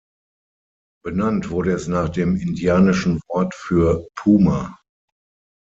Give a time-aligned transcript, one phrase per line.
[1.05, 4.79] Benannt wurde es nach dem indianischen Wort für "Puma".